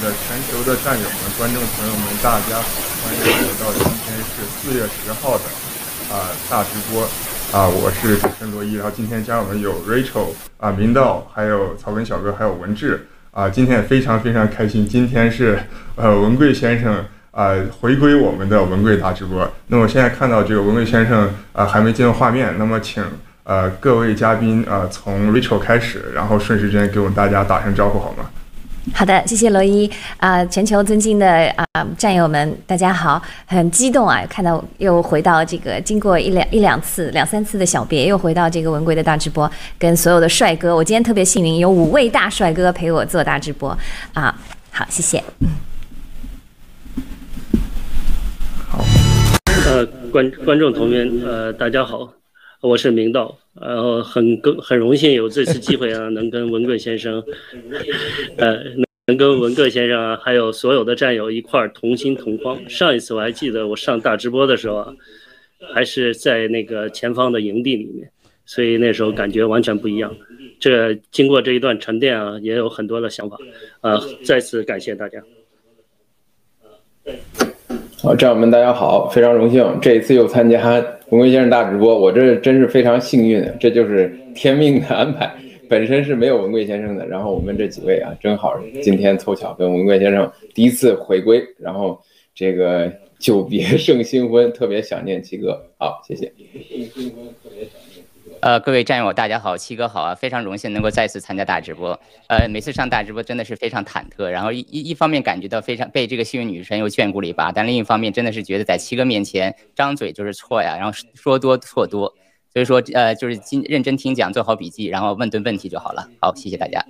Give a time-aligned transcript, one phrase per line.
[0.00, 2.68] 的全球的战友们、观众朋友们，大家好，
[3.02, 5.44] 欢迎来到今天是四月十号的
[6.14, 7.02] 啊、大直播
[7.52, 10.28] 啊、我是主持人罗伊，然后今天加我们有 Rachel
[10.58, 15.58] 啊、明道，还有草根小哥，还有文志啊、今天也非常非常开心，今天是
[15.94, 16.94] 呃文贵先生
[17.30, 23.02] 啊、呃、回归我们的文贵大直播，那我现在看到这个文贵先生啊、还没进入画面，那么请。
[23.44, 28.28] 呃，各位嘉宾，呃，从 Rachel 开始，然后顺时针给我们大家打声招呼好吗？
[28.94, 43.76] 好的，谢谢罗伊啊、全球尊敬的啊、战友们，大家好，很激动啊，看到又回到这个经过一两一两次、两三次的小别，又回到这个文贵的大直播，跟所有的帅哥，我今天特别幸运，有五位大帅哥陪我做大直播
[44.14, 44.34] 啊，
[44.70, 45.22] 好，谢谢。
[48.68, 48.84] 好，
[49.66, 52.08] 呃，观观众同学，呃，大家好。
[52.66, 57.22] 我是明道，然后很很荣幸有这次机会啊，能跟文贵先生，
[58.36, 58.60] 呃，
[59.06, 62.58] 能跟文贵先生啊，还有所有的战友一块儿同心同框。
[62.68, 64.94] 上一次我还记得我上大直播的时候啊，
[65.72, 68.10] 还是在那个前方的营地里面，
[68.44, 70.14] 所以那时候感觉完全不一样。
[70.58, 73.36] 这经过这一段沉淀啊，也有很多的想法，
[73.82, 75.22] 呃，再次感谢大家。
[78.02, 80.74] 好，战友们大家好，非常荣幸这一次又参加
[81.08, 85.32] 文贵先生大直播，我这真是非常幸运，这就是天命的安排。
[85.66, 91.98] 本身是没有文贵先生的，然后我们这几位啊，正好今天凑巧跟文贵先生第一次回归，然后
[92.34, 95.70] 这个久别胜新婚，特别想念七哥。
[95.78, 96.32] 好，谢谢。
[98.40, 100.14] 呃，各位战友，大家好，七哥好啊！
[100.14, 101.98] 非常荣幸能够再次参加大直播。
[102.28, 112.14] 呃，每次上大直播真的是非常忐忑，然后一一方面感觉到非常被这个幸运女神又眷顾了一把，但另一方面真的是觉得在七哥面前张嘴就是错呀，然后说多错多，
[112.52, 116.08] 所以说呃就是今认真听讲，做好笔记，然后问对问题就好了。
[116.20, 116.84] 好，谢谢大家。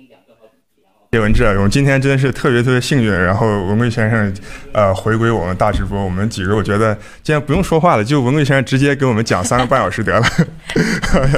[1.11, 4.33] 叶文志，我们今天真的是特别特别幸运，然后文贵先生，
[4.73, 10.25] 呃，回归我们大直播，我们几个我觉得今天不用说话了，就文贵先生直接给我们讲三个半小时得了，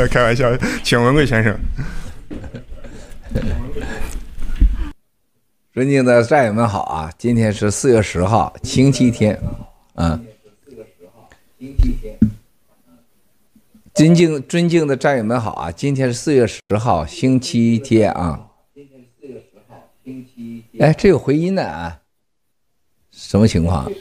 [0.09, 0.49] 开玩笑，
[0.83, 1.55] 请文贵先生。
[5.71, 9.39] 尊敬的战友们好啊，今天是四月十号，星期天，
[9.93, 10.25] 嗯，
[13.93, 18.47] 尊敬尊敬的战友们好啊，今天是四月十号，星期天啊。
[20.79, 22.01] 哎，这有回音的啊？
[23.11, 23.91] 什么情况？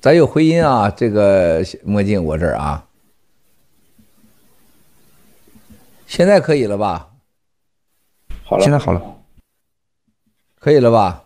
[0.00, 0.90] 咱有回音啊？
[0.90, 2.86] 这个墨镜我这儿啊，
[6.06, 7.10] 现在可以了吧？
[8.44, 9.02] 好了，现在好了，
[10.58, 11.24] 可以了吧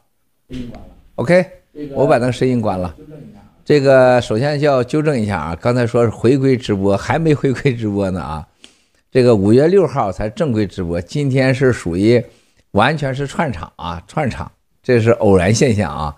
[1.16, 1.44] ？OK，
[1.94, 2.94] 我把那个声音关了。
[3.64, 8.48] 这个首先要纠正一下啊，刚才说是回归直播，还没回归直播呢啊。
[9.10, 12.22] 这个五月六号才正规直播，今天是属于
[12.72, 14.52] 完全是串场啊，串场，
[14.82, 16.14] 这是偶然现象啊。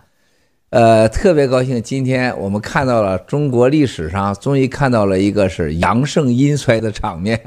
[0.71, 7.41] 呃，特别高兴，今天我们看到了中国历史上终于看到了一个是阳盛阴衰的场面，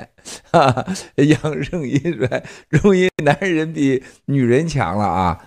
[0.49, 5.37] 哈哈，阳盛阴衰，终于男人比女人强了啊。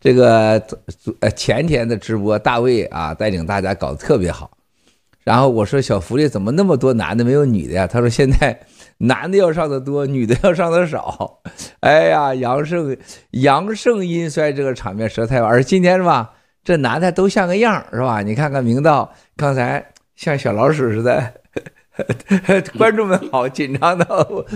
[0.00, 0.60] 这个
[1.20, 4.50] 呃前天的直播，大卫啊带领大家搞得特别好。
[5.22, 7.86] 然后我说小福利怎么那么多男的没有女的呀？
[7.86, 8.58] 他说现在。
[8.98, 11.40] 男的要上的多，女的要上的少。
[11.80, 12.96] 哎呀，阳盛
[13.30, 15.40] 阳盛阴衰这个场面实在太。
[15.40, 16.32] 而今天是吧，
[16.62, 18.22] 这男的都像个样是吧？
[18.22, 19.84] 你看看明道刚才
[20.16, 21.34] 像小老鼠似的，
[22.78, 24.46] 观众们好紧张的，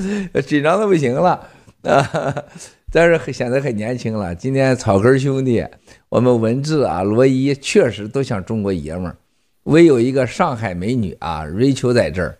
[0.42, 1.46] 紧张的不行了
[1.82, 2.34] 啊！
[2.90, 4.34] 但是显得很年轻了。
[4.34, 5.62] 今天草根兄弟，
[6.08, 9.16] 我们文志啊，罗伊确实都像中国爷们儿，
[9.64, 12.38] 唯有一个上海美女啊，瑞秋在这儿。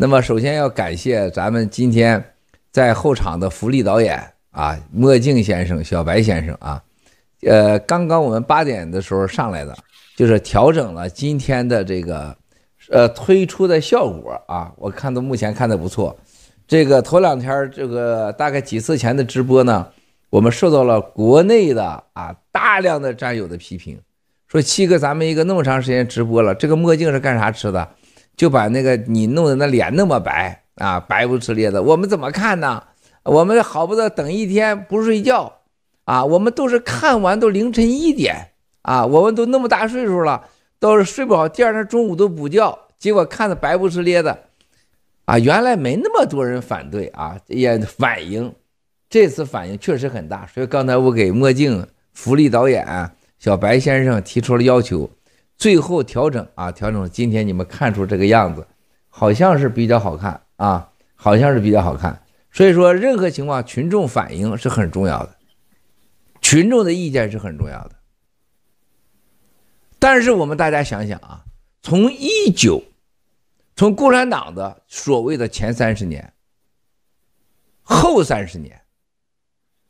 [0.00, 2.24] 那么首先要感谢咱们今天
[2.70, 4.22] 在后场的福利导演
[4.52, 6.80] 啊，墨镜先生、小白先生啊，
[7.42, 9.76] 呃，刚刚我们八点的时候上来的，
[10.14, 12.32] 就是调整了今天的这个
[12.90, 16.16] 呃推出的效果啊，我看到目前看的不错。
[16.68, 19.84] 这个头两天这个大概几次前的直播呢，
[20.30, 23.98] 我们受到了国内的啊大量的战友的批评，
[24.46, 27.88] 说七哥咱们一个那么长时间直播了，这个墨镜是干啥吃的？
[28.38, 32.84] 就把那个你弄得那脸那么白啊，白不呲咧的，我们怎么看呢？
[33.24, 35.52] 我们好不得等一天不睡觉
[36.04, 38.52] 啊，我们都是看完都凌晨一点
[38.82, 40.44] 啊，我们都那么大岁数了，
[40.78, 44.44] 都是睡不好，第二天中午都补觉，结果看的白不呲咧的
[45.24, 48.54] 啊，原来没那么多人反对啊，也反应，
[49.10, 52.86] 这次反应确实很大，所以刚才我给墨镜、福利导演、
[53.40, 55.10] 小白先生提出了要求。
[55.58, 57.10] 最后调整啊，调整。
[57.10, 58.66] 今天你们看出这个样子，
[59.08, 62.22] 好像是比较好看啊，好像是比较好看。
[62.52, 65.36] 所以说，任何情况群众反应是很重要的。
[66.40, 67.96] 群众的意见是很重要的。
[69.98, 71.44] 但是我们大家想想啊，
[71.82, 72.82] 从一九，
[73.74, 76.32] 从共产党的所谓的前三十年、
[77.82, 78.80] 后三十年，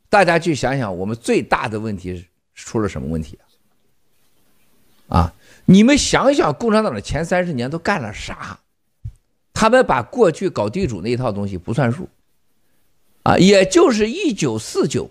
[0.08, 3.38] 大家去想想，我们最大的问题是出了什么问题
[5.06, 5.20] 啊？
[5.20, 5.34] 啊，
[5.70, 8.58] 你们想想，共产党的前三十年都干了啥？
[9.52, 12.08] 他们把过去搞地主那一套东西不算数，
[13.22, 15.10] 啊，也就是一九四九，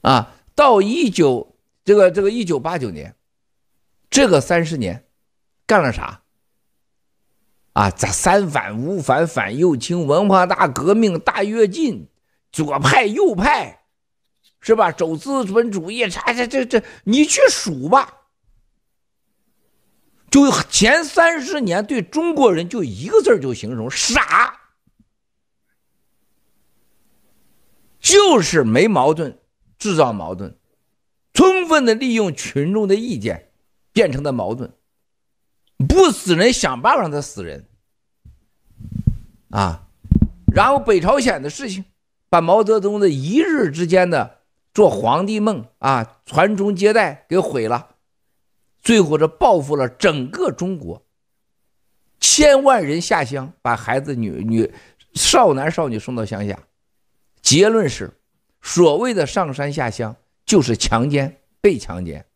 [0.00, 1.54] 啊，到一九。
[1.84, 3.14] 这个这个一九八九年，
[4.10, 5.04] 这个三十年，
[5.66, 6.22] 干了啥？
[7.74, 12.08] 啊，咱三反五反反右倾，文化大革命，大跃进，
[12.50, 13.84] 左派右派，
[14.60, 14.90] 是吧？
[14.90, 18.21] 走资本主义，这这这这，你去数吧。
[20.32, 24.60] 就前三十年，对中国人就一个字就形容傻，
[28.00, 29.36] 就是没矛盾，
[29.78, 30.56] 制造矛盾。
[31.34, 33.50] 充分的利用群众的意见，
[33.92, 34.72] 变成的矛盾，
[35.86, 37.66] 不死人想办法让他死人，
[39.50, 39.86] 啊，
[40.54, 41.84] 然后北朝鲜的事情，
[42.30, 44.38] 把毛泽东的一日之间的
[44.72, 47.91] 做皇帝梦啊，传宗接代给毁了，
[48.82, 51.02] 最后这报复了整个中国，
[52.20, 54.72] 千万人下乡，把孩子女女
[55.14, 56.58] 少男少女送到乡下，
[57.40, 58.12] 结论是，
[58.60, 60.14] 所谓的上山下乡。
[60.44, 62.26] 就是强奸、被强奸，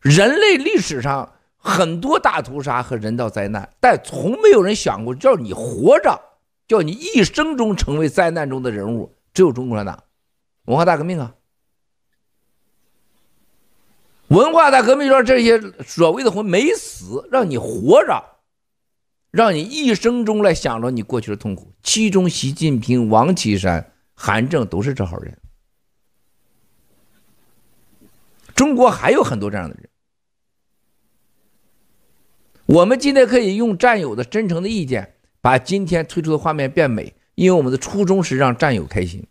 [0.00, 6.20] 人类历史上很多大屠杀和人道灾难，但从没有人想过叫你活着，
[6.66, 10.02] 叫你一生中成为灾难中的人物，只有中国共产党，
[10.64, 11.34] 文化大革命啊！
[14.28, 18.22] 文化大革命让这些所谓的魂没死，让你活着，
[19.30, 21.72] 让你一生中来想着你过去的痛苦。
[21.82, 25.38] 其中，习近平、王岐山、韩正都是这号人。
[28.54, 29.88] 中国还有很多这样的人，
[32.66, 39.26] 我们今天可以用战友的真诚的意见，把今天推出的画面变美，因为我们的初衷是让战友开心。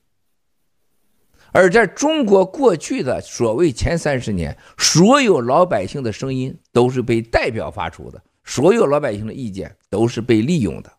[1.52, 10.92] 而在中国过去的所谓前三十年，所有老百姓的声音都是被代表发出的，所有老百姓的意见都是被利用的。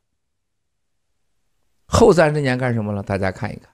[1.86, 3.02] 后三十年干什么了？
[3.02, 3.70] 大家看一看。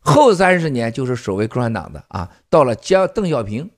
[0.00, 3.70] 后三十年就是所谓共产党的啊，到了江邓小平，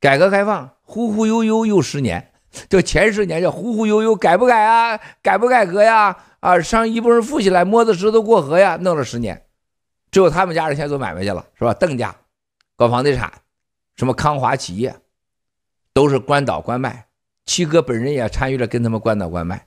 [0.00, 2.32] 改革开放忽忽悠悠又十年，
[2.68, 4.98] 就前十年叫忽忽悠悠，改不改啊？
[5.22, 6.16] 改不改革呀？
[6.40, 9.45] 啊，上一部分人富起来摸着石头过河呀，弄了十年，
[10.16, 11.74] 只有他们家人先做买卖去了，是吧？
[11.74, 12.16] 邓家
[12.74, 13.30] 搞房地产，
[13.96, 14.96] 什么康华企业，
[15.92, 17.08] 都是官倒官卖，
[17.44, 19.66] 七哥本人也参与了跟他们官倒官卖。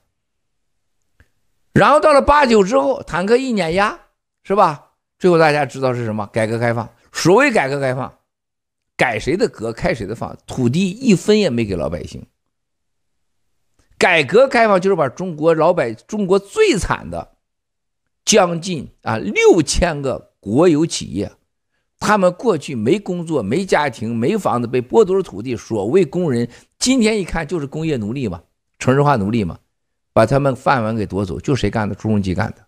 [1.72, 3.96] 然后到了八九之后，坦克一碾压，
[4.42, 4.94] 是吧？
[5.20, 6.26] 最后大家知道是什么？
[6.32, 6.92] 改革开放。
[7.12, 8.18] 所谓改革开放，
[8.96, 12.26] 改谁的革，开谁的放，土地一分也没给老百姓。
[13.96, 17.36] 改革开放就是把中国老百中国最惨的
[18.24, 21.30] 将近啊六千个国有企业，
[21.98, 25.54] 他们过去没工作、没家庭、没房子，被剥夺了土地。
[25.54, 28.42] 所谓工人，今天一看就是工业奴隶嘛，
[28.78, 29.58] 城市化奴隶嘛，
[30.12, 31.94] 把他们饭碗给夺走，就谁干的？
[31.94, 32.66] 朱镕基干的。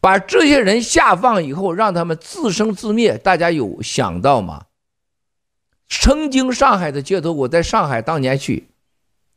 [0.00, 4.66] 把这些人下放以后，让他们自生自灭，大家有想到吗？
[5.88, 8.68] 曾经上海的街头，我在上海当年去，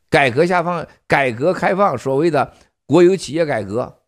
[0.08, 2.54] 改革下放、改革开放，所谓的
[2.86, 3.98] 国有企业改革，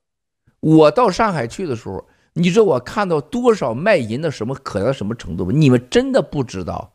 [0.60, 5.52] 我到上海去的时候，你知道我看到多少卖淫的什么可到什么程度吗？
[5.54, 6.94] 你们真的不知道。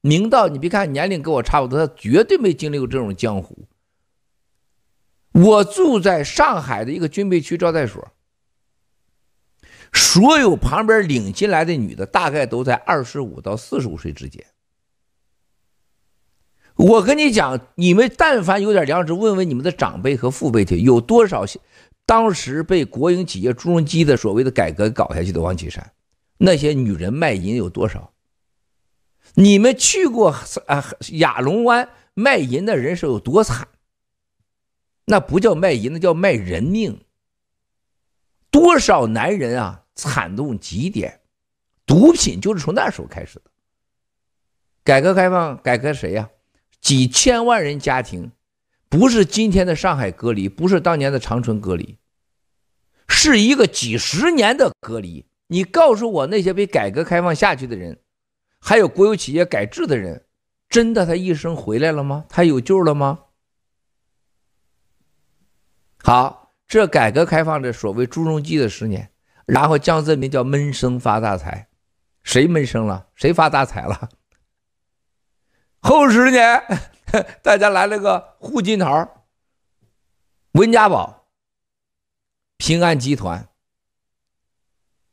[0.00, 3.66] 明道，你别看年龄跟我差不多，他绝对没经历过这种江湖。
[5.32, 8.06] 我住在上海的一个军备区招待所。
[9.92, 14.44] 所有旁边领进来的女的，大概都在二十五到四十五岁之间。
[16.76, 21.46] 我跟你讲，你们但凡有点良知，问问你们的长辈和父辈去，有多少
[22.06, 25.92] 当时被国营企业朱镕基的所谓的改革搞下去的王岐山，
[26.38, 28.12] 那些女人卖淫有多少？
[29.34, 30.30] 你们去过
[30.66, 33.68] 啊亚龙湾卖淫的人是有多惨？
[35.06, 37.00] 那不叫卖淫，那叫卖人命。
[38.50, 39.84] 多少男人啊！
[39.96, 41.20] 惨痛极点，
[41.86, 43.50] 毒品就是从那时候开始的。
[44.82, 46.30] 改革开放，改革谁呀？
[46.80, 48.30] 几千万人家庭，
[48.96, 51.98] 不是今天的上海隔离，不是当年的长春隔离，
[53.08, 55.26] 是一个几十年的隔离。
[55.48, 57.98] 你告诉我，那些被改革开放下去的人，
[58.60, 60.26] 还有国有企业改制的人，
[60.68, 62.24] 真的他一生回来了吗？
[62.28, 63.18] 他有救了吗？
[65.98, 69.10] 好，这改革开放的所谓朱镕基的十年。
[69.44, 71.66] 然后江泽民叫闷声发大财，
[72.22, 73.08] 谁闷声了？
[73.16, 74.08] 谁发大财了？
[75.80, 76.62] 后十年，
[77.42, 79.26] 大家来了个胡金涛、
[80.52, 81.26] 温家宝、
[82.56, 83.48] 平安集团，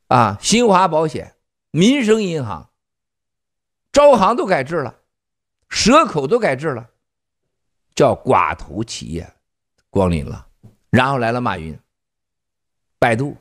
[0.08, 1.36] 啊，新华保险、
[1.70, 2.70] 民生银行、
[3.92, 5.00] 招行都改制了，
[5.68, 6.90] 蛇口都改制了，
[7.94, 9.34] 叫寡头企业
[9.90, 10.48] 光临了，
[10.90, 11.78] 然后来了马云，
[12.98, 13.36] 百度。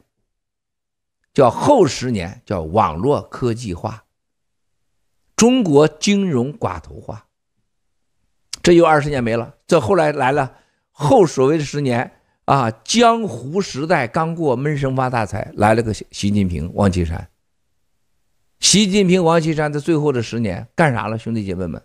[1.34, 4.04] 叫后十年，叫网络科技化，
[5.38, 7.30] 中国金融寡头化，
[8.64, 9.56] 这又二十年没了。
[9.68, 10.58] 这后来来了
[10.92, 17.30] 后所谓的十年啊，江湖时代刚过，闷声发大财，来了个习近平、王岐山。
[18.60, 21.18] 习近平、王岐山的最后的十年干啥了？
[21.18, 21.82] 兄弟姐妹们，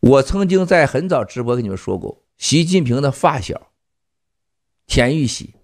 [0.00, 3.68] 我曾经在很早直播跟你们说过，习近平的发小
[4.86, 5.54] 田玉玺。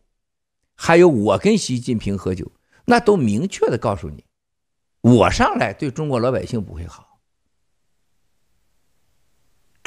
[0.76, 2.52] 还有我跟习近平喝酒，
[2.84, 4.24] 那都明确的告诉你，
[5.00, 7.07] 我上来对中国老百姓不会好。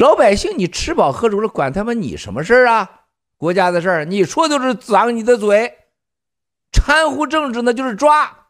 [0.01, 3.01] 老百姓你吃饱喝足了，管他妈你什么事儿啊？
[3.37, 5.77] 国家的事儿，你说就是长你的嘴，
[6.71, 8.47] 掺和政治那就是抓。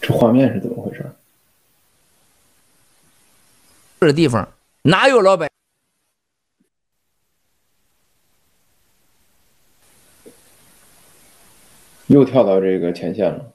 [0.00, 1.14] 这画面是怎么回事？
[4.00, 4.50] 这地方
[4.80, 5.50] 哪有老百？
[12.10, 13.52] 又跳到这个前线了。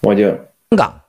[0.00, 0.36] 我就
[0.76, 1.00] 港，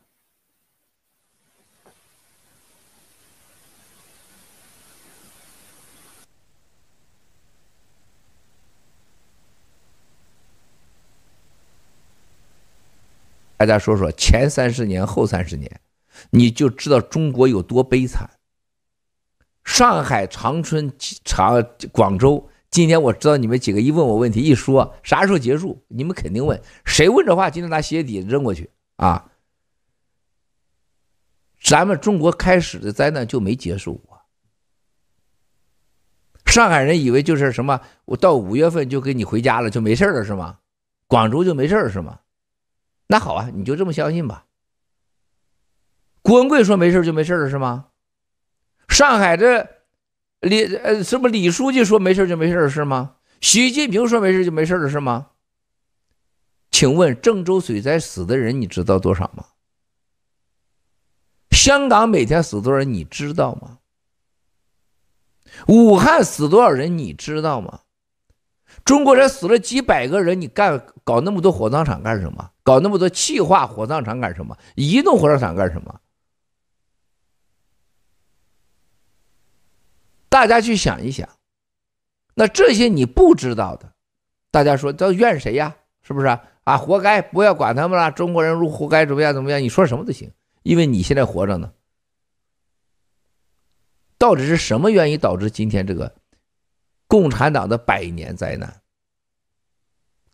[13.58, 15.82] 大家说说前三十年、后三十年，
[16.30, 18.30] 你就知道中国有多悲惨。
[19.66, 20.94] 上海、长春、
[21.26, 29.32] 长广州，今天我知道你们几个一问我问题，一说啥时候结束，你们肯定问，谁问这话，今天拿鞋底扔过去啊！
[31.62, 34.22] 咱们中国开始的灾难就没结束过。
[36.46, 40.60] 上海人以为就是什么，我到五月份就给你回家了，就没事了是吗？
[41.08, 42.20] 广州就没事了是吗？
[43.08, 44.46] 那好啊，你就这么相信吧。
[46.22, 47.88] 郭文贵说没事就没事了是吗？
[48.88, 49.68] 上海这
[50.42, 53.16] 李呃什么李书记说没事就没事是吗？
[53.42, 55.28] 习近平说没事就没事了是吗？
[56.72, 59.46] 请问郑州水灾死的人你知道多少吗？
[61.52, 63.80] 香港每天死多少人你知道吗？
[65.68, 67.82] 武汉死多少人你知道吗？
[68.86, 72.52] 中国人死了几百个人，你干搞那么多火葬场干什么？
[72.64, 74.58] 搞那么多气化火葬场干什么？
[74.76, 76.00] 移动火葬场干什么？
[80.30, 81.28] 大家去想一想，
[82.36, 83.92] 那这些你不知道的，
[84.52, 85.76] 大家说都怨谁呀？
[86.02, 86.44] 是不是啊？
[86.64, 88.12] 啊，活该，不要管他们了。
[88.12, 89.62] 中国人如活该怎么样怎么样？
[89.62, 90.32] 你说什么都行，
[90.64, 91.74] 因为你现在活着呢。
[94.18, 96.16] 到底是什么原因导致今天这个？
[97.08, 98.82] 共产党的百年灾难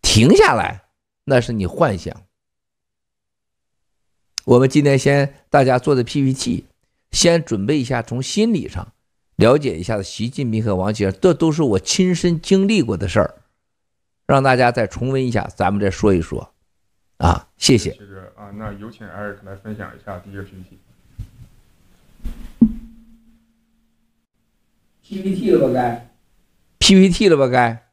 [0.01, 0.83] 停下来，
[1.23, 2.25] 那是你幻想。
[4.43, 6.65] 我们今天先大家做的 PPT，
[7.11, 8.91] 先准备一下，从心理上
[9.35, 13.41] 了解一下习近平和王岐山，这都是我亲身经历过的事儿，
[14.25, 16.53] 让大家再重温一下，咱们再说一说。
[17.17, 17.91] 啊，谢谢。
[17.95, 20.79] 这个啊，那有请艾瑞克来分享一下第一个 PPT。
[25.01, 26.09] PPT 了吧该
[26.79, 27.47] ？PPT 了吧？
[27.47, 27.83] 该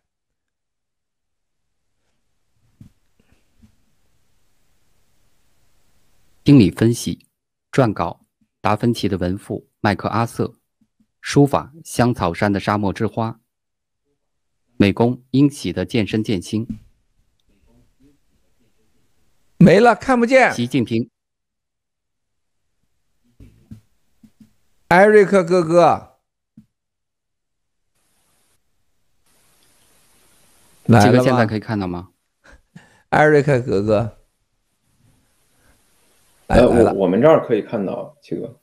[6.45, 7.27] 心理分析
[7.71, 8.25] 撰稿：
[8.61, 10.55] 达芬奇的文赋麦克阿瑟，
[11.23, 13.41] 书法香草山的沙漠之花，
[14.77, 16.67] 美工英喜的健身健心。
[19.57, 20.53] 没了，看不见。
[20.53, 21.09] 习近平，
[24.89, 26.19] 艾瑞克哥哥。
[30.87, 32.11] 来了，现在可以看到吗？
[33.11, 34.19] 艾瑞克哥哥，
[36.49, 38.59] 呃，我我们这儿可以看到，七哥。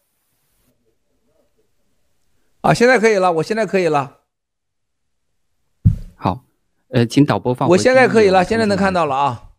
[2.61, 4.21] 啊，现在可以了，我现在可以了。
[6.15, 6.43] 好，
[6.89, 7.69] 呃，请导播放。
[7.69, 9.51] 我现在可以了，现在能看到了啊。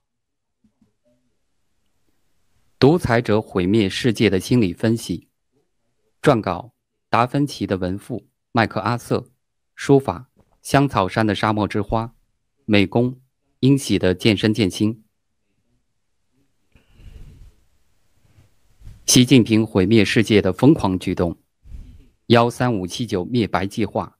[2.78, 5.28] 独裁者毁灭世界的心理分析，
[6.20, 6.72] 撰稿：
[7.08, 9.30] 达芬奇的文赋麦克阿瑟，
[9.74, 10.30] 书法
[10.62, 12.14] 香草山的沙漠之花。
[12.66, 13.20] 美工，
[13.60, 15.04] 英喜的健身健心。
[19.06, 21.36] 习近平毁灭世界的疯狂举动，
[22.30, 24.16] 幺三五七九灭白计划，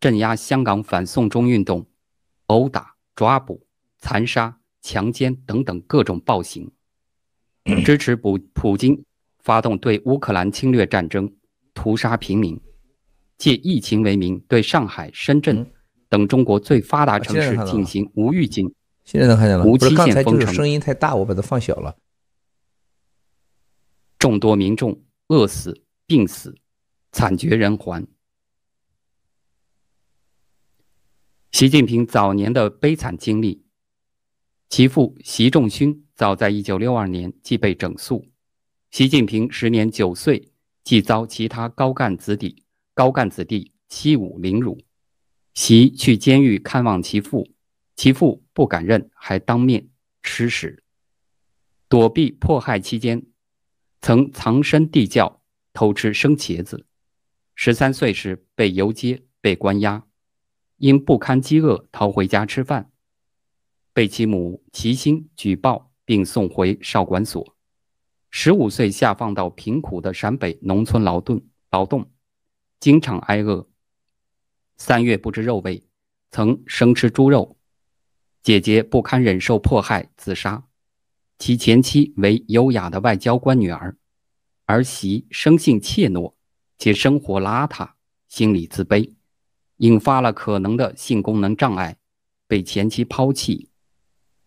[0.00, 1.86] 镇压香港反送中运动，
[2.46, 3.64] 殴打、抓捕、
[3.98, 6.68] 残杀、强奸等等各种暴行，
[7.84, 9.04] 支持普普京
[9.38, 11.32] 发动对乌克兰侵略战争，
[11.72, 12.60] 屠杀平民，
[13.36, 15.64] 借疫情为名对上海、深圳
[16.08, 18.74] 等中国最发达城市进行无预警。
[19.04, 21.96] 现在能看见了，无期限封城，声音太大，我把它放小了。
[24.18, 26.56] 众多民众饿死、病死，
[27.12, 28.08] 惨绝人寰。
[31.52, 33.64] 习近平早年的悲惨经历，
[34.68, 38.26] 其父习仲勋早在一九六二年即被整肃，
[38.90, 40.50] 习近平时年九岁
[40.82, 44.80] 即遭其他高干子弟高干子弟欺侮凌辱，
[45.54, 47.48] 习去监狱看望其父。
[47.94, 49.88] 其父不敢认，还当面
[50.22, 50.84] 吃屎。
[51.88, 53.26] 躲避迫害期间，
[54.00, 56.86] 曾藏身地窖偷吃生茄子。
[57.54, 60.04] 十三岁时被游街，被关押，
[60.76, 62.92] 因不堪饥饿逃回家吃饭，
[63.92, 67.56] 被其母齐心举报并送回少管所。
[68.30, 72.10] 十五岁下放到贫苦的陕北农村劳动，劳动
[72.78, 73.68] 经常挨饿。
[74.76, 75.82] 三月不知肉味，
[76.30, 77.58] 曾生吃猪肉。
[78.40, 80.67] 姐姐不堪忍受迫害，自杀。
[81.38, 83.96] 其前妻为优雅的外交官女儿，
[84.66, 86.34] 儿媳生性怯懦，
[86.78, 87.92] 且生活邋遢，
[88.28, 89.14] 心理自卑，
[89.76, 91.96] 引发了可能的性功能障碍，
[92.46, 93.70] 被前妻抛弃。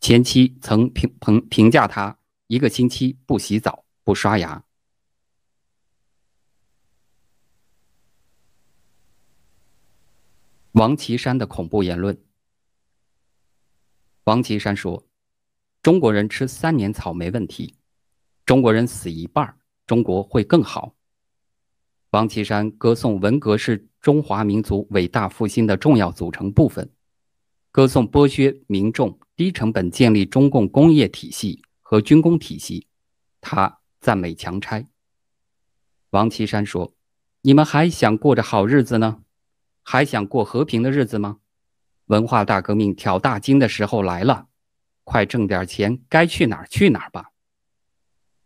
[0.01, 2.17] 前妻曾评评评价他
[2.47, 4.63] 一个星期不洗澡、不刷牙。
[10.73, 12.19] 王岐山的恐怖言论。
[14.23, 15.05] 王岐山说
[15.81, 17.75] ：“中国人吃三年草没问题，
[18.45, 20.93] 中国人死一半，中国会更好。”
[22.11, 26.89] 王岐山歌颂文革是中华民族伟大复兴的重要组成部分，
[27.71, 32.85] 歌颂剥削民众、低成本建立中共工业体系和军工体系，
[33.39, 34.85] 他赞美强拆。
[36.11, 36.93] 王岐山说
[37.41, 39.23] ：“你们还想过着好日子呢？
[39.81, 41.39] 还想过和平的日子吗？”
[42.07, 44.49] 文化大革命挑大筋的时候来了，
[45.11, 47.31] 快挣点钱，该去哪儿去哪儿吧。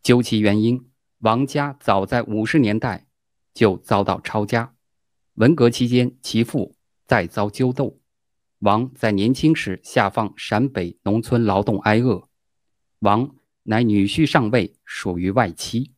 [0.01, 3.05] 究其原因，王家早在五十年代
[3.53, 4.73] 就遭到抄家，
[5.35, 6.75] 文革期间其父
[7.05, 7.99] 再遭揪斗，
[8.57, 12.27] 王在年轻时下放陕北农村劳动挨饿，
[12.97, 15.91] 王乃女婿上位，属于外戚，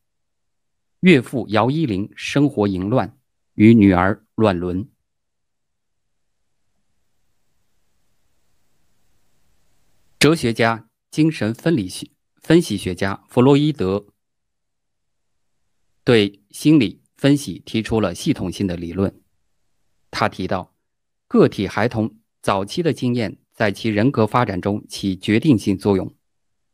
[1.00, 3.16] 岳父姚依林生活淫乱，
[3.54, 4.86] 与女儿乱伦。
[10.18, 12.10] 哲学家、精神分离学
[12.42, 14.04] 分析学家弗洛伊德
[16.02, 19.22] 对心理分析提出了系统性的理论。
[20.10, 20.74] 他提到，
[21.28, 26.12] 个体孩童早期的经验在其人格发展中起决定性作用。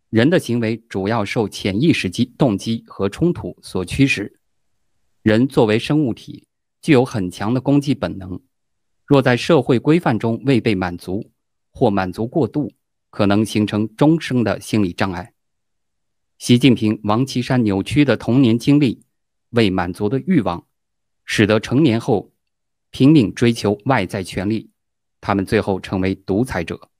[0.08, 4.40] 人的行为主要受潜意识机动机和冲突所驱使。
[5.20, 6.46] 人作为生物体，
[6.80, 8.40] 具有很强的攻击本能。
[9.04, 11.30] 若在社会规范中未被满足，
[11.72, 12.72] 或满足过度，
[13.14, 15.34] 可能形成终生的心理障碍。
[16.36, 19.04] 习近平、王岐山扭曲的童年经历、
[19.50, 20.66] 未满足的欲望，
[21.24, 22.32] 使得成年后
[22.90, 24.72] 拼命追求外在权力，
[25.20, 26.90] 他们最后成为独裁者。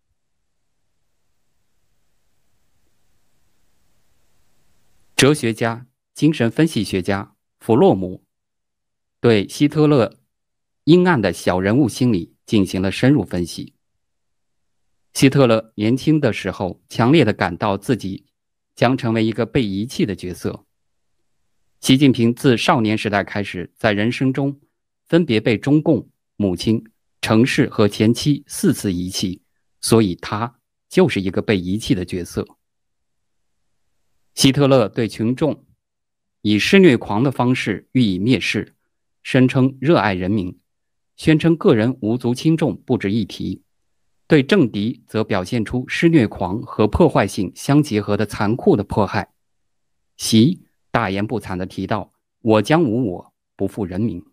[5.16, 8.22] 哲学家、精神分析学家弗洛姆
[9.18, 10.20] 对希特勒
[10.84, 13.73] 阴暗的小人物心理进行了深入分析。
[15.14, 18.26] 希特勒年轻的时候，强烈的感到自己
[18.74, 20.66] 将成为一个被遗弃的角色。
[21.80, 24.60] 习近平自少年时代开始，在人生中
[25.06, 26.84] 分别被中共、母亲、
[27.20, 29.40] 城市和前妻四次遗弃，
[29.80, 32.46] 所以他就是一个被遗弃的角色。
[34.34, 35.64] 希特勒对群众
[36.42, 38.74] 以施虐狂的方式予以蔑视，
[39.22, 40.58] 声称热爱人民，
[41.16, 43.62] 宣称个人无足轻重，不值一提。
[44.26, 49.34] 对政敌则表现出施虐狂和破坏性相结合的残酷的迫害。
[50.16, 54.24] 习大言不惭地提到：“我将无我，不负人民。”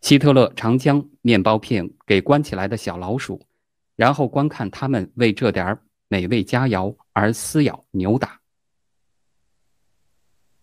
[0.00, 3.46] 希特勒常将面包片给关起来的小老鼠，
[3.96, 8.40] 然后观看他们为这点美味佳肴而撕咬、扭打。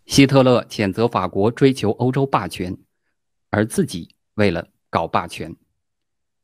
[0.08, 2.76] 希特勒谴责法国追求欧洲霸权，
[3.52, 5.56] 而自己为了搞霸权。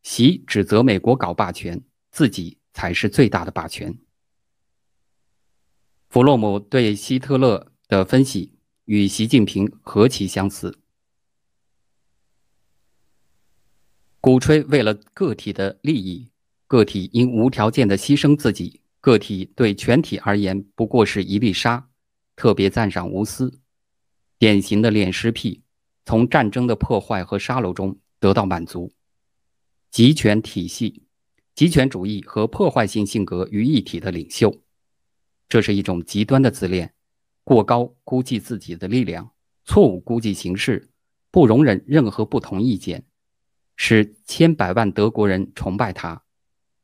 [0.04, 3.98] 习指责美国搞霸权，自己才是最大的霸权。
[6.10, 8.54] 弗洛姆对希特勒的分析
[8.86, 10.78] 与习近平何其相似，
[14.20, 16.30] 鼓吹为了个体的利益，
[16.68, 21.90] 个体应无条件的牺牲自己，个体对全体而言不过是一粒沙，
[22.36, 23.60] 特别赞赏无私，
[24.38, 25.64] 典型的恋尸癖，
[26.06, 28.92] 从战争的破坏和杀戮中得到满足，
[29.94, 31.04] 集权体系、
[31.54, 34.52] 集权主义和破坏性性格于一体的领袖。
[35.48, 36.92] 这是一种极端的自恋，
[37.44, 39.30] 过高估计自己的力量，
[39.66, 40.90] 错误估计形势，
[41.30, 43.06] 不容忍任何不同意见，
[43.76, 46.24] 使千百万德国人崇拜他，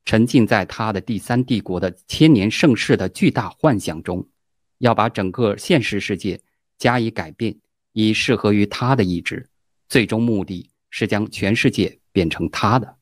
[0.06, 4.30] 沉浸在他的第三帝国的千年盛世的巨大幻想中，
[4.78, 6.40] 要把整个现实世界
[6.78, 7.58] 加以改变，
[7.94, 9.50] 以适合于他的意志，
[9.88, 12.99] 最终目的是将全世界变成他的。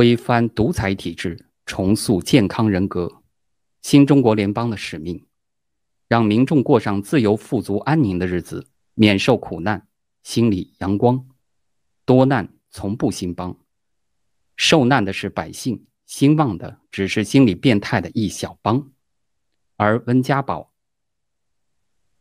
[0.00, 3.20] 推翻独裁体制，重塑健康人格，
[3.82, 5.26] 新中国联邦的使命，
[6.08, 9.86] 让民众过上自由、富足、安宁的日子，免受苦难，
[10.22, 11.28] 心里阳光。
[12.06, 13.58] 多难从不兴邦，
[14.56, 18.90] 受难的是百姓，兴旺的只是心理变态的一小帮。
[19.76, 20.72] 而温家宝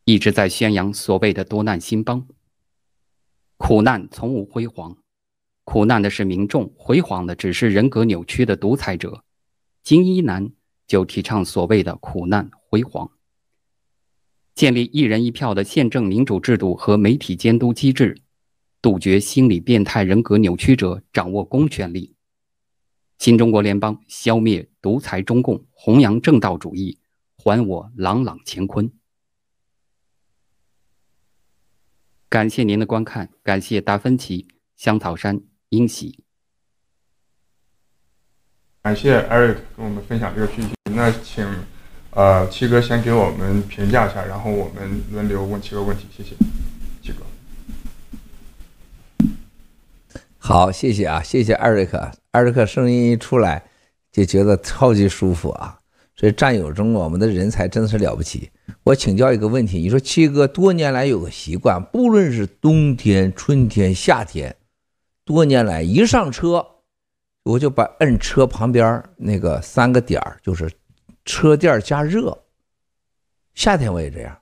[0.04, 2.28] 一直在宣扬所谓的多难兴邦，
[3.56, 4.98] 苦难从无辉煌。
[5.70, 9.24] 苦难的是民众，辉煌的只是人格扭曲的独裁者。
[9.84, 10.52] 金一南
[10.88, 13.12] 就提倡所谓的苦难辉煌，
[14.56, 18.20] 建立一人一票的宪政民主制度和媒体监督机制，
[18.82, 22.16] 杜绝心理变态人格扭曲者掌握公权力。
[23.20, 26.98] 新中国联邦消灭独裁中共，弘扬正道主义，
[27.38, 28.92] 还我朗朗乾坤。
[32.28, 35.40] 感谢您的观看，感谢达芬奇、香草山。
[35.70, 36.24] 英喜，
[38.82, 40.72] 感谢 Eric 跟我们分享这个讯息。
[40.96, 41.46] 那请
[42.10, 46.08] 呃七哥先给我们评价一下，然后我们轮流问七个问题。
[46.16, 46.36] 谢谢，
[47.04, 47.24] 七哥。
[50.40, 52.14] 好，谢谢啊，谢谢 Eric。
[52.32, 53.70] Eric 声音一出来
[54.12, 55.78] 就觉得超级舒服啊。
[56.16, 58.50] 所以战友中我们的人才真的是了不起。
[58.84, 64.56] 我请教一个问题，你说七哥多年来有个习惯，不论是冬天、春天、夏天。
[65.30, 66.66] 多年来，一上车，
[67.44, 70.68] 我就把摁车旁边那个三个点，就是
[71.24, 72.36] 车垫加热。
[73.54, 74.36] 夏天我也这样。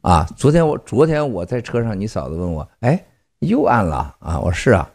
[0.00, 3.06] 啊，昨天我昨天我在车上，你嫂子问我，哎，
[3.38, 4.40] 又按了啊？
[4.40, 4.90] 我说是啊，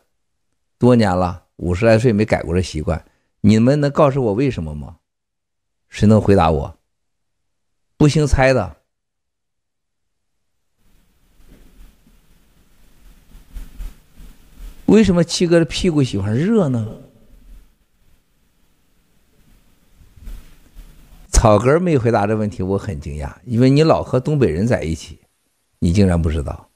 [0.77, 3.05] 多年了，五十来岁没改过这习惯。
[3.39, 4.97] 你们能告诉我为什么吗？
[5.87, 6.77] 谁能回答我？
[7.95, 8.75] 不兴猜的。
[14.95, 16.87] 为什么七哥的屁股喜欢热呢？
[21.29, 25.19] 草根没回答这问题，我很惊讶，因为你老和东北人在一起，
[25.79, 26.69] 你竟然不知道。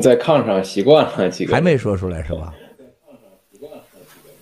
[0.00, 2.54] 在炕上习惯了，七哥还没说出来是吧？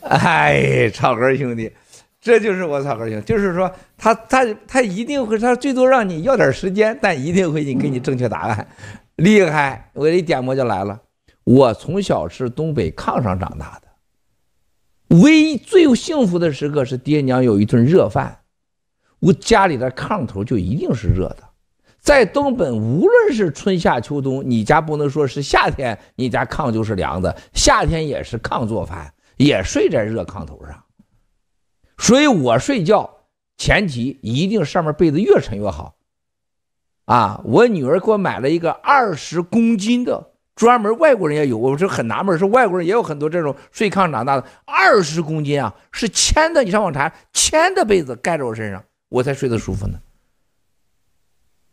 [0.03, 1.73] 哎，草根兄弟，
[2.21, 8.69] 这就是我草根兄弟，就是说他他他一定会，他最多让你要点时间，但一定会给你正确答案，
[9.17, 9.91] 厉害！
[9.95, 11.01] 我一点播就来了。
[11.45, 18.41] 我从小是东北炕上长大的，唯一最幸福的时刻是爹娘有一顿热饭，
[19.21, 21.45] 我家里的炕头就一定是热的。
[22.01, 30.85] 在东北，无论是春夏秋冬，你家不能说是夏天，你家炕就是凉的，夏天也是炕做饭，也睡在热炕头上。
[31.99, 33.09] 所以我睡觉
[33.57, 35.97] 前提一定上面被子越沉越好。
[37.05, 40.33] 啊，我女儿给我买了一个二十公斤的。
[40.55, 49.99] 专门外国人也有，我是很纳闷，是外国人也有很多这种睡炕长大的，二十公斤啊，是铅的，你上网查，铅的被子盖在我身上，我才睡得舒服呢。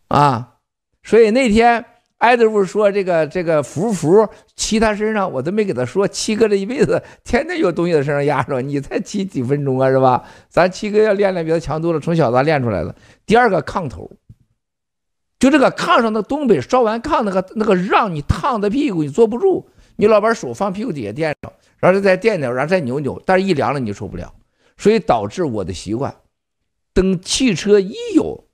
[0.08, 0.56] 啊，
[1.04, 1.86] 所以那天
[2.17, 10.24] 艾德福说这个这个福福骑他身上，我都没给他说，七哥这一辈子天天有东西在身上压着，你才骑几分钟啊，是吧？
[10.50, 12.96] 咱七哥要练练比他强多了，从小咱练出来的。
[13.28, 14.10] 第二个炕头。
[15.41, 24.32] 就这个炕上的东北烧完炕那个那个让你烫的屁股你坐不住，你老把手放屁股底下垫上，然后再垫着，然后再扭扭，但是一凉了你就受不了，
[24.77, 26.15] 所以导致我的习惯，
[26.93, 28.47] 等汽车一有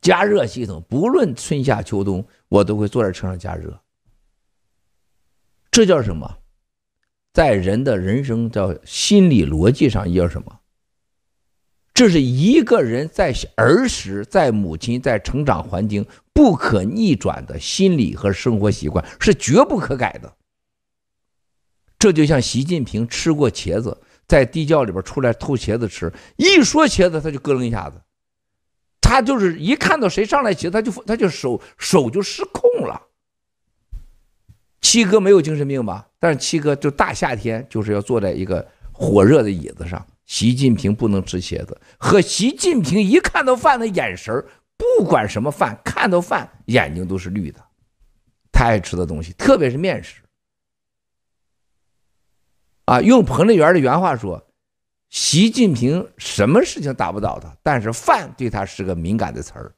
[0.00, 3.80] 加热系统，不论春夏秋冬，我都会坐在车上加热。
[5.72, 6.38] 这叫什么？
[7.32, 10.60] 在人的人生叫心理逻辑上叫什么？
[11.94, 20.32] 这是一个人在儿时、在母亲、在成长环境不可逆转的心理和生活习惯，是绝不可改的。
[21.98, 28.00] 这就像习近平吃过茄子，在地窖里边出来偷茄子吃，一说茄子他就咯楞一下子，
[29.00, 33.02] 他就是一看到谁上来茄子，他就他就手手就失控了。
[34.80, 36.08] 七哥没有精神病吧？
[36.18, 44.44] 但是七哥就大夏天就是要坐在一个火热的椅子上，习近平不能吃茄子，和习近平一看到饭的眼神，
[44.76, 47.62] 不管什么饭，看到饭眼睛都是绿的。
[48.50, 50.22] 他爱吃的东西，特别是面食。
[52.84, 54.44] 啊，用彭丽媛的原话说，
[55.08, 59.74] 习近平什么事情打不倒他，但是饭对他是个敏感的词儿，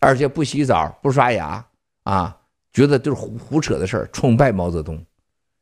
[0.00, 1.64] 而且不洗澡不刷牙
[2.04, 2.38] 啊。
[2.72, 5.04] 觉得就是胡胡扯的事儿，崇拜毛泽东，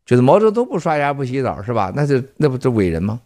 [0.05, 1.93] 就是毛泽东不刷牙不洗澡是吧？
[1.95, 3.21] 那就那不就伟人吗？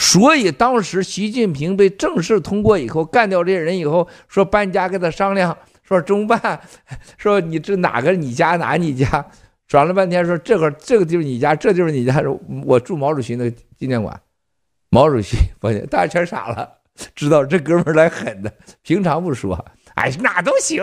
[0.00, 6.60] 所以当时习近平被正式通过以后，干掉这些人以后，说搬家跟他商量，说中办，
[7.16, 9.26] 说你这哪个你家哪你家，
[9.66, 12.22] 转了半天说这个这个就是你家，这就是你家，
[12.64, 14.18] 我住毛主席那纪念馆，
[14.88, 16.70] 毛主席发现大家全傻了，
[17.16, 19.66] 知道这哥们来狠的，平常不说。
[19.96, 20.80] 哎，哪都行。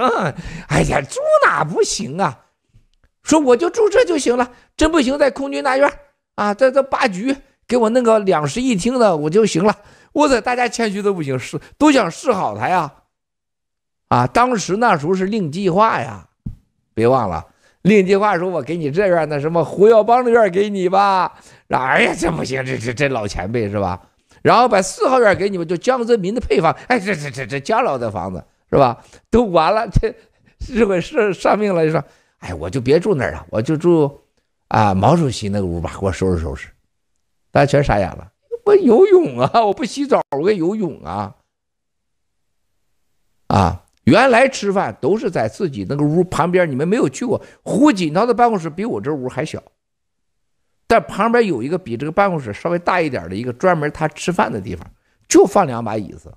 [0.67, 2.44] 哎呀，住哪不行啊？
[3.25, 5.91] 说我就住这就行了，真不行在空军大院
[6.35, 7.35] 啊，在这八局
[7.67, 9.75] 给我弄个两室一厅的我就行了。
[10.13, 12.93] 我在大家谦虚的不行，是都想示好他呀。
[14.07, 16.27] 啊，当时那时候是令计划呀，
[16.93, 17.43] 别忘了
[17.81, 21.33] 令计划说，我给你这院那什么胡耀邦的院给你吧。
[21.69, 23.99] 哎呀，这不行，这这这老前辈是吧？
[24.43, 26.71] 然后把四号院给你们，就江泽民的配房。
[26.87, 28.43] 哎，这这这这江老的房子。
[28.67, 28.97] 是吧？
[29.29, 30.13] 都完了，这
[30.67, 32.03] 日本是上命了，就说，
[32.39, 34.21] 哎，我就别住那儿了，我就住
[34.67, 36.69] 啊毛主席那个屋吧，给我收拾收拾。
[37.51, 38.31] 大家全傻眼了。
[38.65, 41.35] 我游泳啊，我不洗澡，我游泳啊。
[43.47, 47.41] 啊，原来吃饭都是在自己那个屋旁边，你们没有去过。
[47.63, 49.61] 胡锦涛的办公室比我这屋还小，
[50.87, 54.85] 但旁边有一个比这个办公室稍微大一点的一个专门他吃饭的地方，
[55.27, 56.33] 就放两把椅子。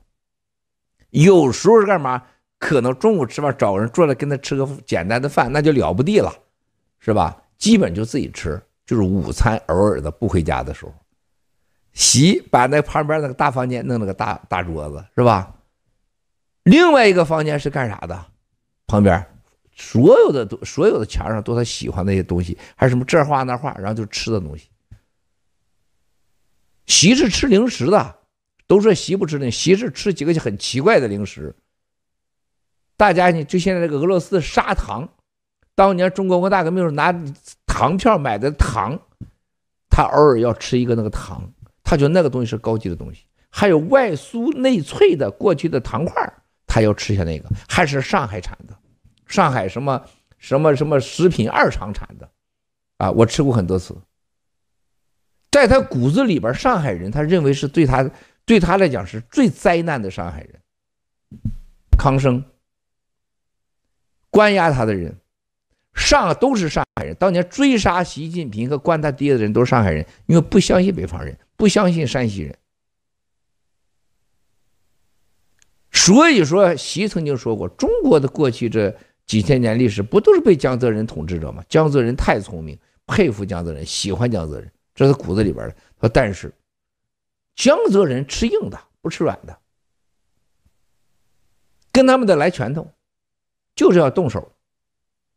[1.10, 2.22] 有时候是干嘛？
[2.58, 6.32] 可能中午吃饭找人坐来跟他吃个简单的饭，那就了不地了，
[6.98, 7.40] 是吧？
[7.56, 10.92] 基本就自己吃，就是午餐偶尔的不回家的时候，
[11.92, 15.54] 洗把那旁边那个大房间弄了个大大桌子，是吧？
[16.64, 18.26] 另外一个房间是干啥的？
[18.86, 19.24] 旁边
[19.74, 24.68] 所有的都所有的墙上都他喜欢那些东西，还是什么这画那画，然后就吃的东西。
[26.86, 28.16] 席是吃零食的。
[28.66, 31.56] 都说席不吃呢，习是吃几个很奇怪的零食。
[32.98, 35.08] 大家呢，就现在这个俄罗斯的砂糖，
[35.74, 37.14] 当年中国文化大革命时候拿
[37.64, 38.98] 糖票买的糖，
[39.88, 41.50] 他偶尔要吃一个那个糖，
[41.84, 43.22] 他觉得那个东西是高级的东西。
[43.48, 46.32] 还有外酥内脆的过去的糖块，
[46.66, 48.76] 他要吃下那个，还是上海产的，
[49.26, 50.02] 上海什么
[50.36, 52.28] 什么什么食品二厂产的，
[52.96, 53.96] 啊，我吃过很多次。
[55.52, 58.10] 在他骨子里边，上海人他认为是对他。
[58.48, 60.62] 对他来讲是最灾难的上海人，
[61.98, 62.42] 康生，
[64.38, 65.18] 关押他的人，
[65.94, 67.12] 上都是上海人。
[67.16, 72.56] 当年追杀习近平和关他爹的人都是上海人，因为不相信北方人，不相信山西人。
[75.90, 78.96] 所以说，习曾经说过，中国的过去这
[79.26, 81.64] 几千年历史不都是被江泽人统治着吗？
[81.68, 85.74] 江泽人太聪明，佩服江泽人，喜欢江泽人，这是骨子里边的。
[85.98, 86.54] 说但是。
[87.56, 89.58] 江泽人吃硬的，不吃软的，
[91.90, 92.88] 跟他们的来拳头，
[93.78, 94.50] 就是要动手，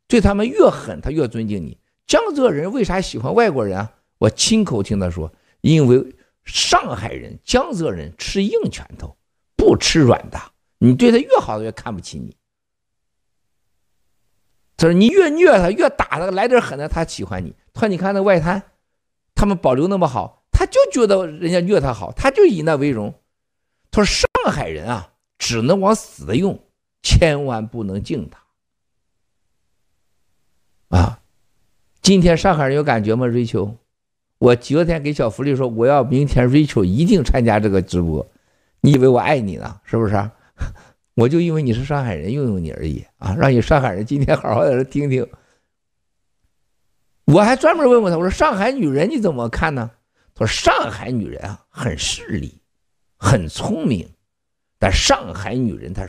[0.08, 1.78] 对他们越狠，他越尊敬你。
[2.08, 3.94] 江浙人为啥喜欢外国人啊？
[4.18, 9.16] 我亲口听他说，因为上海人江浙人吃硬拳头，
[9.56, 10.42] 不吃软的，
[10.80, 12.36] 你对他越好，他越看不起你。
[14.76, 17.56] 他说你越虐他，越打他，来点狠的，他喜欢你。
[17.74, 18.72] 他说你看那外滩，
[19.36, 20.48] 他们保留那么好。
[20.52, 23.14] 他就觉得人家虐他好，他就以那为荣。
[23.92, 24.06] 他说
[24.44, 26.60] ：“上海人啊，只能往死的用，
[27.02, 28.40] 千万不能敬他。”
[30.98, 31.22] 啊，
[32.02, 33.26] 今天上海人有感觉吗？
[33.26, 33.78] 瑞秋，
[34.38, 38.30] 我昨天给小福利说，我要明天瑞秋一定参加这个直播。
[38.82, 39.80] 你以为我爱你呢？
[39.84, 40.32] 是不是？
[41.16, 45.28] 我就因为你是上海人，用用你而已啊，让你上海人今天好好在这听听。
[47.26, 49.92] 我还专门问过他，我说：“上海女人你怎么看呢？”
[50.34, 52.62] 他说上海女人啊，很势利，
[53.18, 54.10] 很聪明，
[54.80, 56.00] 但上海女人她